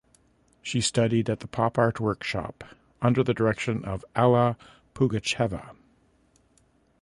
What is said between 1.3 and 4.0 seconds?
the pop art workshop under the direction